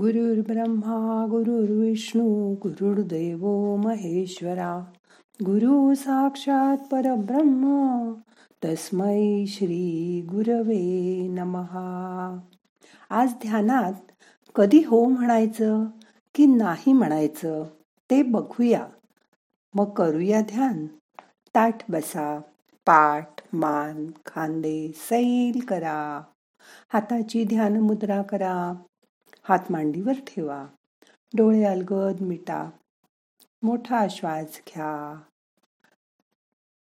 गुरुर्ब्रह्मा 0.00 1.26
गुरुर्विष्णू 1.30 2.54
गुरुर्देव 2.54 3.76
महेश्वरा. 3.76 4.84
गुरु 5.42 5.94
साक्षात 5.94 6.76
परब्रह्म 6.92 8.12
तस्मै 8.64 9.44
श्री 9.46 10.20
गुरवे 10.30 11.26
नमहा 11.28 12.38
आज 13.10 13.32
ध्यानात 13.32 13.92
कधी 14.54 14.82
हो 14.86 15.04
म्हणायचं 15.04 15.84
की 16.34 16.46
नाही 16.46 16.92
म्हणायचं 16.92 17.64
ते 18.10 18.22
बघूया. 18.22 18.86
मग 19.74 19.90
करूया 19.90 20.40
ध्यान. 20.40 20.86
ताठ 21.54 21.90
बसा 21.90 22.38
पाठ 22.86 23.28
मान 23.52 24.06
खांदे 24.26 24.92
सैल 24.94 25.60
करा. 25.68 26.22
हाताची 26.92 27.44
ध्यान 27.44 27.80
मुद्रा 27.80 28.22
करा. 28.22 28.72
हात 29.48 29.58
मांडीवर 29.70 30.12
ठेवा. 30.12 30.66
डोळे 31.36 31.64
अलगद 31.64 32.20
मिटा. 32.20 32.70
मोठा 33.62 34.06
श्वास 34.10 34.60
घ्या. 34.66 35.20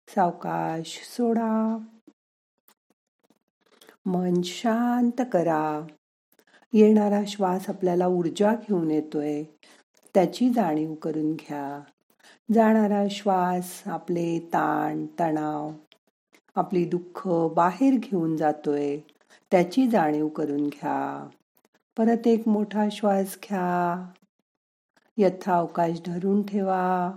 सावकाश 0.07 1.01
सोडा. 1.03 1.77
मन 4.05 4.41
शांत 4.41 5.21
करा. 5.31 5.87
येणारा 6.73 7.21
श्वास 7.27 7.69
आपल्याला 7.69 8.07
ऊर्जा 8.07 8.55
घेऊन 8.55 8.91
येतोय. 8.91 9.43
त्याची 10.13 10.49
जाणीव 10.49 10.93
करून 10.93 11.33
घ्या. 11.33 11.81
जाणारा 12.53 13.03
श्वास 13.11 13.83
आपले 13.85 14.39
ताण 14.39 15.05
तणाव 15.19 15.71
आपली 16.55 16.85
दुःख 16.85 17.27
बाहेर 17.55 17.93
घेऊन 17.97 18.37
जातोय. 18.37 18.97
त्याची 19.51 19.87
जाणीव 19.87 20.27
करून 20.27 20.67
घ्या. 20.67 21.29
परत 21.97 22.27
एक 22.27 22.47
मोठा 22.47 22.89
श्वास 22.91 23.37
घ्या. 23.43 24.11
यथा 25.17 25.57
अवकाश 25.57 26.01
धरून 26.05 26.45
ठेवा. 26.45 27.11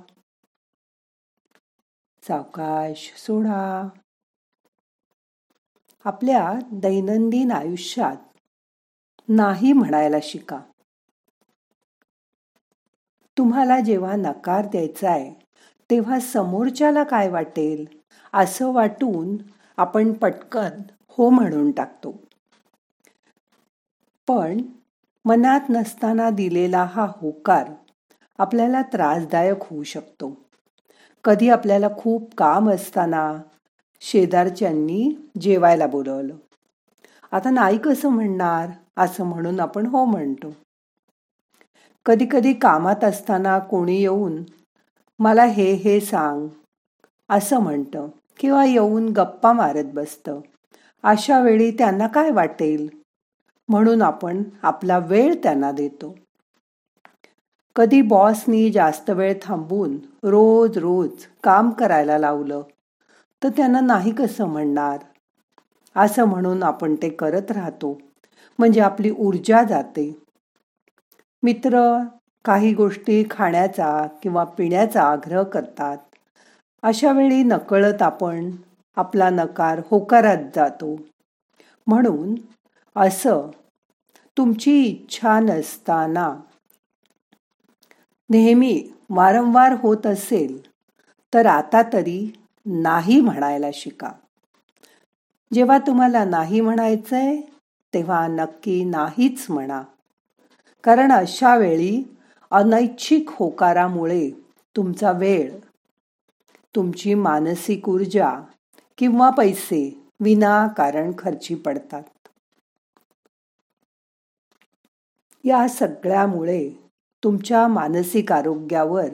सावकाश 2.29 3.15
सोडा. 3.17 3.89
आपल्या 6.05 6.53
दैनंदिन 6.73 7.53
आयुष्यात 7.53 8.17
नाही 9.29 9.73
म्हणायला 9.73 10.17
शिका. 10.23 10.61
तुम्हाला 13.39 13.81
जेव्हा 13.81 14.17
नकार 14.17 14.67
द्यायचा 14.67 15.11
आहे 15.11 15.45
तेव्हा 15.91 16.21
समोरच्याला 16.21 17.05
काय 17.05 17.29
वाटेल 17.29 17.87
असं 18.33 18.73
वाटून 18.73 19.37
आपण 19.77 20.13
पटकन 20.13 20.71
हो 21.09 21.31
म्हणून 21.31 21.71
टाकतो. 21.71 22.24
पण 24.29 24.61
मनात 25.25 25.61
नसताना 25.71 26.31
दिलेला 26.31 26.85
हा 26.85 27.07
होकार 27.17 27.71
आपल्याला 28.39 28.83
त्रासदायक 28.83 29.57
होऊ 29.61 29.83
शकतो. 29.83 30.37
कधी 31.25 31.49
आपल्याला 31.49 31.89
खूप 31.99 32.35
काम 32.35 32.71
असताना 32.71 33.37
शेजारच्यांनी 34.01 35.11
जेवायला 35.41 35.87
बोलवलं. 35.87 36.37
आता 37.33 37.51
नाही 37.51 37.79
कसं 37.79 38.09
म्हणणार? 38.09 38.69
असं 38.97 39.25
म्हणून 39.25 39.61
आपण 39.61 39.87
हो 39.87 40.05
म्हणतो. 40.05 40.53
कधी 42.07 42.27
कधी 42.31 42.53
कामात 42.53 43.05
असताना 43.05 43.59
कोणी 43.59 44.01
येऊन 44.01 44.43
मला 45.19 45.45
हे 45.45 45.73
हे 45.73 46.01
सांग 46.01 46.49
असं 47.31 47.59
म्हणतं 47.59 48.09
किंवा 48.39 48.65
येऊन 48.65 49.09
गप्पा 49.09 49.53
मारत 49.53 49.85
बसतं. 49.85 50.41
अशा 51.03 51.41
वेळी 51.41 51.71
त्यांना 51.71 52.07
काय 52.07 52.31
वाटेल? 52.31 53.04
म्हणून 53.69 54.03
आपण 54.03 54.43
आपला 54.63 54.99
वेळ 54.99 55.35
त्यांना 55.43 55.73
देतो. 55.73 56.15
कधी 57.77 58.03
बॉसनी 58.03 58.71
जास्त 58.71 59.11
वेळ 59.11 59.35
थांबून 59.43 59.97
रोज 60.23 60.79
रोज 60.79 61.11
काम 61.45 61.71
करायला 61.71 62.19
लावलं 62.19 62.63
तर 63.43 63.49
त्यांना 63.49 63.81
नाही 63.81 64.13
कसं 64.13 64.47
म्हणणार? 64.47 64.99
असं 65.97 66.25
म्हणून 66.25 66.63
आपण 66.63 66.95
ते 66.95 67.09
करत 67.09 67.51
राहतो. 67.51 67.99
म्हणजे 68.59 68.81
आपली 68.81 69.11
ऊर्जा 69.11 69.63
जाते. 69.63 70.21
मित्र 71.43 71.99
काही 72.45 72.75
गोष्टी 72.75 73.25
खाण्याचा 73.31 74.07
किंवा 74.23 74.45
पिण्याचा 74.45 75.03
आग्रह 75.03 75.43
करतात. 75.43 75.99
अशा 76.83 77.13
वेळी 77.13 77.43
नकळत 77.43 78.03
आपण 78.03 78.51
आपला 78.97 79.31
नकार 79.31 79.81
होकारात 79.91 80.37
जातो. 80.57 80.97
म्हणून 81.87 82.35
असं 82.97 83.51
तुमची 84.39 84.83
इच्छा 84.83 85.41
नसताना 85.41 86.35
नेहमी 88.31 88.85
वारंवार 89.11 89.73
होत 89.73 90.07
असेल 90.07 90.71
तर 91.35 91.47
आता 91.47 91.83
तरी 91.83 92.33
नाही 92.67 93.21
म्हणायला 93.21 93.67
शिका. 93.75 94.13
जेव्हा 95.53 95.79
तुम्हाला 95.79 96.25
नाही 96.25 96.61
म्हणायचंय 96.61 97.41
तेव्हा 97.95 98.27
नक्की 98.27 98.85
नाहीच 98.85 99.47
म्हणा. 99.49 99.83
कारण 100.85 101.13
अशा 101.13 101.57
वेळी 101.57 102.03
अनैच्छिक 102.51 103.31
होकारामुळे 103.31 104.31
तुमचा 104.77 105.13
वेळ 105.13 105.53
तुमची 106.77 107.15
मानसिक 107.15 107.89
ऊर्जा 107.89 108.41
किंवा 108.99 109.31
पैसे 109.31 110.03
विनाकारण 110.21 111.13
खर्ची 111.19 111.55
पडतात. 111.55 112.03
या 115.45 115.69
सगळ्यामुळे 115.69 116.71
तुमच्या 117.25 117.69
मानसिक 117.69 118.33
आरोग्यावर 118.33 119.07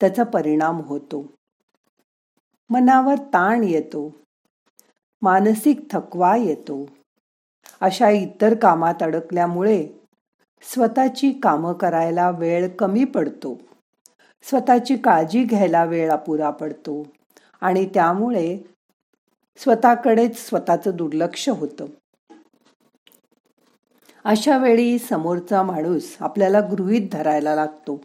त्याचा 0.00 0.22
परिणाम 0.22 0.80
होतो. 0.80 1.26
मनावर 2.70 3.14
ताण 3.14 3.64
येतो. 3.64 4.14
मानसिक 5.22 5.92
थकवा 5.92 6.36
येतो. 6.36 6.86
अशा 7.80 8.10
इतर 8.10 8.54
कामात 8.54 9.02
अडकल्यामुळे 9.02 9.88
स्वतःची 10.62 11.32
कामं 11.32 11.72
करायला 11.72 12.30
वेळ 12.30 12.68
कमी 12.68 13.04
पडतो. 13.04 13.58
स्वतःची 14.42 14.96
काळजी 14.96 15.44
घ्यायला 15.44 15.84
वेळ 15.84 16.10
अपुरा 16.10 16.50
पडतो 16.50 17.06
आणि 17.60 17.88
त्यामुळे 17.94 18.58
स्वतःकडेच 19.56 20.48
स्वतःचं 20.48 20.90
दुर्लक्ष 20.94 21.48
होतं. 21.48 21.86
अशा 24.28 24.56
वेळी 24.58 24.98
समोरचा 24.98 25.62
माणूस 25.62 26.16
आपल्याला 26.20 26.60
गृहीत 26.60 27.08
धरायला 27.12 27.54
लागतो. 27.54 28.00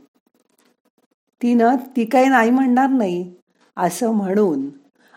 तिनं 1.42 1.76
ती 1.76 2.06
काही 2.06 2.28
नाही 2.28 2.52
म्हणणार 2.52 2.90
नाही 2.90 3.34
असं 3.78 4.12
म्हणून 4.12 4.70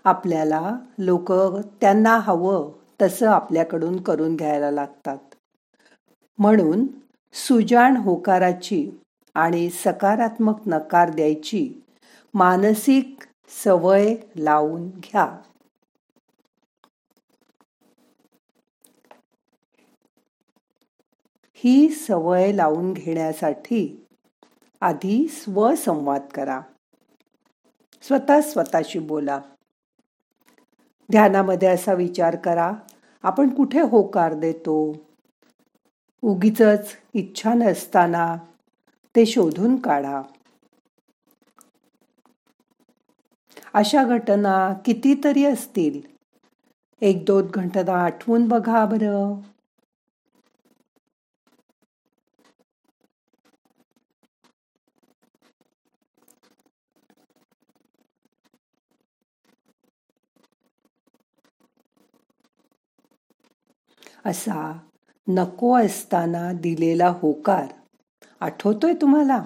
आपल्याला 0.05 0.77
लोक 0.99 1.33
त्यांना 1.81 2.19
हवं 2.19 2.71
तसं 3.03 3.29
आपल्याकडून 3.29 4.01
करून 4.01 4.37
घ्यायला 4.37 4.71
लागतात. 4.71 5.19
म्हणून 6.39 6.87
सुजाण 7.33 7.97
होकाराची 7.97 8.91
आणि 9.35 9.71
सकारात्मक 9.71 10.57
नकार 10.67 11.11
द्यायची 11.11 11.83
मानसिक 12.35 13.17
सवय 13.65 14.15
लावून 14.37 14.89
घ्या. 14.89 15.37
ही 21.67 21.89
सवय 21.89 22.53
लावून 22.53 22.93
घेण्यासाठी 22.93 24.07
आधी 24.81 25.29
स्वसंवाद 25.29 26.21
करा. 26.35 26.61
स्वतः 28.03 28.41
स्वतःशी 28.41 28.99
बोला. 28.99 29.41
ध्यानामध्ये 31.11 31.69
असा 31.69 31.93
विचार 31.93 32.37
करा 32.37 32.73
आपण 33.23 33.55
कुठे 33.55 33.81
होकार 33.81 34.35
देतो? 34.35 34.95
उगीच 36.23 36.63
इच्छा 37.15 37.55
नसताना 37.55 38.37
ते 39.17 39.27
शोधून 39.27 39.77
काढा. 39.77 40.23
अशा 43.75 44.05
घटना 44.05 44.73
कितीतरी 44.85 45.45
असतील. 45.45 46.01
एक 47.01 47.25
दोन 47.25 47.47
घटना 47.55 48.05
आठवून 48.05 48.49
बघा 48.49 48.85
बरं. 48.85 49.41
असा 64.27 64.79
नको 65.29 65.77
असताना 65.79 66.53
दिलेला 66.53 67.09
होकार 67.09 67.67
आठवतोय 68.41 68.95
तुम्हाला? 68.95 69.45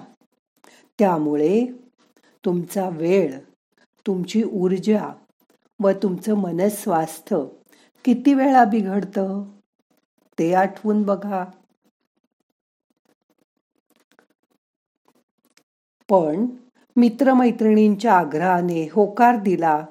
त्यामुळे 0.99 1.65
तुमचा 2.45 2.89
वेळ 2.89 3.39
तुमची 4.07 4.43
ऊर्जा 4.43 5.13
व 5.81 5.91
तुमचं 5.91 6.33
मनस्वास्थ्य 6.33 7.43
किती 8.05 8.33
वेळा 8.33 8.63
बिघडतं? 8.65 9.43
ते 10.39 10.53
आठवून 10.53 11.03
बघा. 11.03 11.45
पण 16.09 16.45
मित्रमैत्रिणींच्या 16.95 18.13
आग्रहाने 18.13 18.87
होकार 18.91 19.35
दिला 19.35 19.85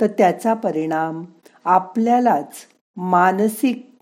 तर 0.00 0.06
त्याचा 0.06 0.54
परिणाम 0.54 1.24
आपल्यालाच 1.64 2.66
मानसिक 2.96 3.93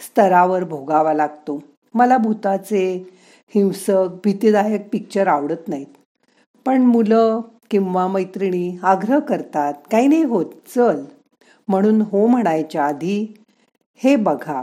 स्तरावर 0.00 0.64
भोगावा 0.64 1.12
लागतो. 1.12 1.62
मला 1.94 2.18
भूताचे 2.18 3.06
हिंसक 3.54 4.20
भीतीदायक 4.24 4.88
पिक्चर 4.92 5.26
आवडत 5.26 5.68
नाहीत. 5.68 5.86
पण 6.66 6.82
मुलं 6.82 7.40
किंवा 7.70 8.06
मैत्रिणी 8.08 8.78
आग्रह 8.82 9.18
करतात 9.18 9.74
काही 9.92 10.06
नाही 10.06 10.22
होत 10.22 10.46
चल. 10.74 11.04
म्हणून 11.68 12.00
हो 12.00 12.26
म्हणायच्या 12.26 12.84
आधी 12.84 13.34
हे 13.96 14.16
बघा 14.16 14.62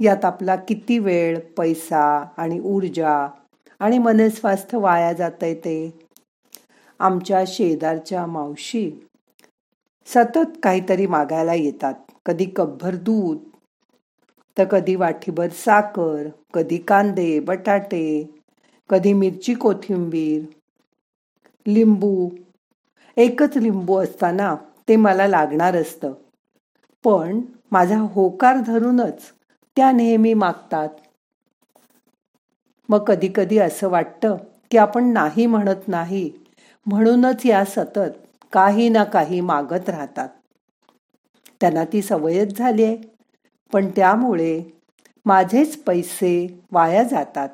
यात 0.00 0.24
आपला 0.24 0.56
किती 0.56 0.98
वेळ 0.98 1.38
पैसा 1.38 2.24
आणि 2.36 2.60
ऊर्जा 2.60 3.28
आणि 3.80 3.98
मनस्वास्थ्य 3.98 4.78
वाया 4.78 5.12
जात 5.12 5.30
ते. 5.42 5.98
आमच्या 6.98 7.44
शेजारच्या 7.46 8.26
मावशी 8.26 8.90
सतत 10.06 10.58
काहीतरी 10.62 11.06
मागायला 11.06 11.54
येतात. 11.54 11.94
कधी 12.26 12.44
कपभर 12.44 12.94
दूध 12.94 13.38
तर 14.56 14.64
कधी 14.64 14.96
वाटीभर 14.96 15.48
साखर 15.48 16.30
कधी 16.54 16.78
कांदे 16.78 17.40
बटाटे 17.40 18.04
कधी 18.90 19.12
मिरची 19.12 19.54
कोथिंबीर 19.54 20.42
लिंबू. 21.68 22.30
एकच 23.16 23.56
लिंबू 23.56 23.96
असताना 23.96 24.54
ते 24.88 24.96
मला 24.96 25.26
लागणार 25.26 25.76
असतं. 25.76 26.12
पण 27.04 27.40
माझा 27.72 27.98
होकार 27.98 28.56
धरूनच 28.56 29.32
त्या 29.76 29.92
नेहमी 29.92 30.34
मागतात. 30.34 30.88
मग 32.88 33.04
कधी 33.04 33.28
कधी 33.36 33.58
असं 33.58 33.88
वाटतं 33.88 34.36
की 34.70 34.78
आपण 34.78 35.04
नाही 35.04 35.46
म्हणत 35.46 35.88
नाही 35.88 36.30
म्हणूनच 36.86 37.46
या 37.46 37.64
सतत 37.64 38.10
काही 38.52 38.88
ना 38.88 39.04
काही 39.04 39.40
मागत 39.40 39.88
राहतात. 39.88 40.28
त्यांना 41.60 41.84
ती 41.84 42.02
सवयच 42.02 42.58
झाली 42.58 42.84
आहे. 42.84 43.13
पण 43.74 43.90
त्यामुळे 43.96 44.62
माझेच 45.26 45.76
पैसे 45.76 46.60
वाया 46.72 47.02
जातात 47.02 47.48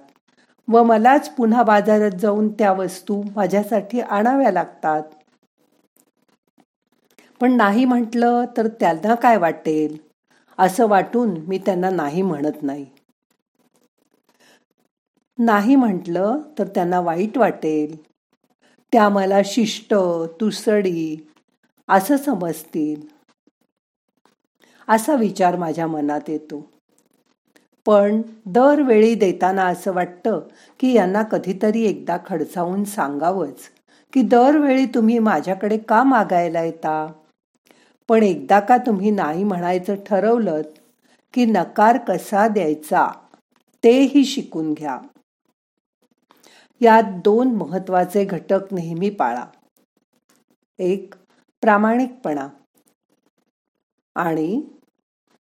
व 0.68 0.82
मलाच 0.82 1.34
पुन्हा 1.34 1.62
बाजारात 1.62 2.10
जाऊन 2.10 2.48
त्या 2.48 2.72
वस्तू 2.72 3.22
माझ्यासाठी 3.36 4.00
आणाव्या 4.00 4.52
लागतात. 4.52 5.02
पण 7.40 7.52
नाही 7.52 7.84
म्हटलं 7.84 8.44
तर 8.56 8.68
त्यांना 8.68 9.14
काय 9.14 9.36
वाटेल? 9.36 9.96
असं 10.58 10.88
वाटून 10.88 11.36
मी 11.48 11.58
त्यांना 11.58 11.90
नाही 11.90 12.22
म्हणत 12.22 12.62
नाही. 12.62 12.86
नाही 15.38 15.76
म्हटलं 15.76 16.40
तर 16.58 16.68
त्यांना 16.68 17.00
वाईट 17.00 17.38
वाटेल. 17.38 17.96
त्या 18.92 19.08
मला 19.08 19.40
शिष्ट 19.44 19.94
तुसडी 20.40 21.16
असं 21.88 22.16
समजतील. 22.16 23.19
असा 24.90 25.14
विचार 25.14 25.56
माझ्या 25.56 25.86
मनात 25.86 26.20
येतो. 26.28 26.70
पण 27.86 28.22
दरवेळी 28.46 29.14
देताना 29.14 29.64
असं 29.64 29.92
वाटतं 29.92 30.40
की 30.80 30.92
यांना 30.92 31.22
कधीतरी 31.22 31.84
एकदा 31.84 32.16
खडसावून 32.26 32.84
सांगावंच 32.84 33.56
की 34.12 34.22
दरवेळी 34.22 34.86
तुम्ही 34.86 35.18
माझ्याकडे 35.18 35.78
का 35.78 36.02
मागायला 36.02 36.62
येता? 36.62 37.12
पण 38.08 38.22
एकदा 38.22 38.60
का 38.60 38.76
तुम्ही 38.76 39.10
नाही 39.10 39.44
म्हणायचं 39.44 39.94
ठरवलं 40.06 40.62
की 41.34 41.44
नकार 41.44 41.98
कसा 41.98 42.48
द्यायचा 42.48 43.08
तेही 43.84 44.24
शिकून 44.24 44.72
घ्या. 44.72 44.98
यात 46.80 47.02
दोन 47.24 47.54
महत्त्वाचे 47.54 48.24
घटक 48.24 48.60
नेहमी 48.72 49.10
पाळा. 49.10 49.44
एक 50.78 51.14
प्रामाणिकपणा 51.60 52.48
आणि 54.14 54.62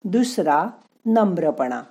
दुसरा 0.04 0.66
नम्रपणा. 1.06 1.82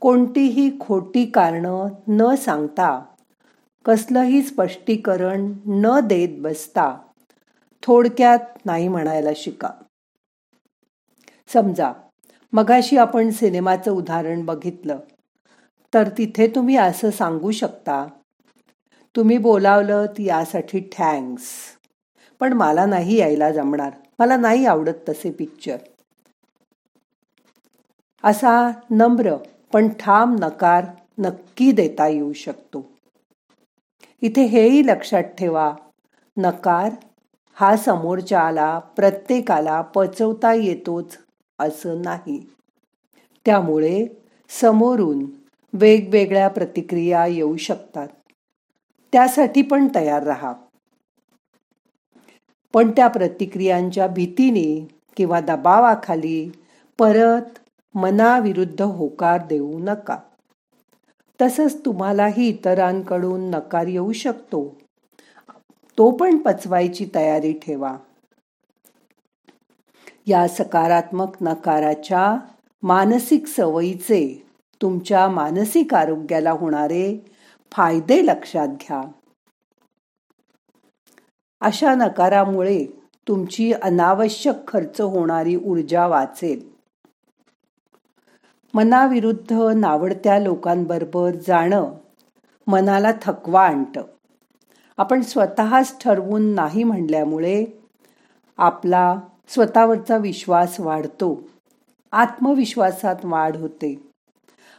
कोणतीही 0.00 0.78
खोटी 0.80 1.26
कारणं 1.26 1.88
न 2.08 2.34
सांगता 2.34 3.04
कसलंही 3.84 4.42
स्पष्टीकरण 4.42 5.52
न 5.66 6.00
देत 6.00 6.28
बसता 6.38 6.98
थोडक्यात 7.82 8.38
नाही 8.64 8.88
म्हणायला 8.88 9.30
शिका. 9.36 9.70
समजा 11.52 11.92
मगाशी 12.52 12.96
आपण 12.96 13.30
सिनेमाचं 13.30 13.90
उदाहरण 13.90 14.44
बघितलं 14.44 14.98
तर 15.94 16.08
तिथे 16.08 16.46
तुम्ही 16.46 16.76
असं 16.76 17.10
सांगू 17.10 17.50
शकता 17.50 18.06
तुम्ही 19.16 19.38
बोलावलं 19.38 20.06
यासाठी 20.18 20.90
थँक्स 20.98 21.42
पण 22.40 22.52
मला 22.52 22.86
नाही 22.86 23.16
यायला 23.16 23.52
जमणार 23.52 23.90
मला 24.18 24.36
नाही 24.36 24.66
आवडत 24.66 25.08
तसे 25.08 25.30
पिक्चर. 25.30 25.76
असा 28.24 28.70
नम्र 28.90 29.36
पण 29.72 29.88
ठाम 29.88 30.36
नकार 30.38 30.84
नक्की 31.18 31.72
देता 31.72 32.06
येऊ 32.06 32.32
शकतो. 32.32 32.86
इथे 34.22 34.44
हेही 34.44 34.86
लक्षात 34.86 35.22
ठेवा 35.22 35.72
नकार 36.36 36.90
हा 37.54 37.76
समोरच्याला 37.76 38.78
प्रत्येकाला 38.78 39.80
पचवता 39.80 40.52
येतोच 40.52 41.18
असं 41.58 42.02
नाही. 42.02 42.46
त्यामुळे 43.46 44.06
समोरून 44.48 45.24
वेगवेगळ्या 45.72 46.48
प्रतिक्रिया 46.48 47.26
येऊ 47.26 47.56
शकतात. 47.56 48.08
त्यासाठी 49.12 49.62
पण 49.62 49.88
तयार 49.94 50.22
राहा. 50.22 50.52
पण 52.74 52.90
त्या 52.90 53.08
प्रतिक्रियांच्या 53.08 54.06
भीतीने 54.06 54.88
किंवा 55.16 55.40
दबावाखाली 55.40 56.50
परत 56.98 57.58
मनाविरुद्ध 57.94 58.82
होकार 58.82 59.46
देऊ 59.46 59.78
नका. 59.78 60.18
तसंच 61.42 61.84
तुम्हालाही 61.84 62.48
इतरांकडून 62.48 63.50
नकार 63.50 63.86
येऊ 63.86 64.12
शकतो. 64.12 64.78
तो 65.98 66.10
पण 66.10 66.36
पचवायची 66.36 67.08
तयारी 67.14 67.52
ठेवा. 67.52 67.96
या 70.26 70.48
सकारात्मक 70.48 71.28
नकाराच्या 71.40 72.36
मानसिक 72.82 73.46
सवयीचे 73.46 74.46
तुमच्या 74.82 75.28
मानसिक 75.28 75.94
आरोग्याला 75.94 76.50
होणारे 76.50 77.34
फायदे 77.72 78.26
लक्षात 78.26 78.68
घ्या. 78.68 79.02
अशा 81.60 81.94
नकारामुळे 81.94 82.86
तुमची 83.28 83.72
अनावश्यक 83.72 84.68
खर्च 84.68 85.00
होणारी 85.00 85.56
ऊर्जा 85.56 86.06
वाचेल. 86.06 86.69
मनाविरुद्ध 88.74 89.52
नावडत्या 89.76 90.38
लोकांबरोबर 90.38 91.30
जाणं 91.30 91.92
मनाला 92.66 93.12
थकवा 93.22 93.62
आणतं. 93.62 94.02
आपण 94.96 95.20
स्वतःच 95.22 96.02
ठरवून 96.04 96.42
नाही 96.42 96.84
म्हणल्यामुळे 96.84 97.64
आपला 98.56 99.20
स्वतःवरचा 99.48 100.16
विश्वास 100.16 100.80
वाढतो. 100.80 101.42
आत्मविश्वासात 102.12 103.16
वाढ 103.24 103.56
होते. 103.56 104.12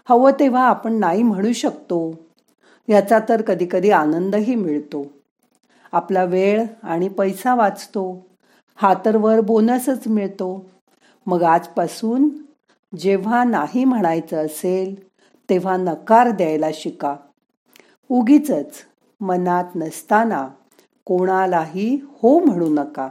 हवं 0.09 0.31
तेव्हा 0.31 0.67
आपण 0.67 0.93
नाही 0.93 1.23
म्हणू 1.23 1.53
शकतो. 1.53 2.19
याचा 2.89 3.19
तर 3.29 3.41
कधीकधी 3.41 3.91
आनंदही 3.91 4.55
मिळतो. 4.55 5.05
आपला 5.91 6.23
वेळ 6.23 6.65
आणि 6.83 7.09
पैसा 7.09 7.55
वाचतो. 7.55 8.25
हा 8.75 8.93
तर 9.05 9.17
वर 9.17 9.39
बोनसच 9.39 10.07
मिळतो. 10.07 10.65
मग 11.25 11.43
आजपासून 11.43 12.29
जेव्हा 12.99 13.43
नाही 13.43 13.85
म्हणायचं 13.85 14.45
असेल 14.45 15.07
तेव्हा 15.49 15.77
नकार 15.77 16.29
द्यायला 16.29 16.67
शिका. 16.73 17.15
उगीच 18.09 18.51
मनात 19.21 19.63
नसताना 19.75 20.47
कोणालाही 21.05 21.99
हो 22.03 22.39
म्हणू 22.39 22.69
नका. 22.69 23.09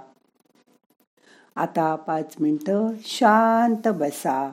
आता 1.56 1.94
पाच 1.94 2.34
मिनटं 2.40 2.88
शांत 3.04 3.88
बसा. 3.88 4.52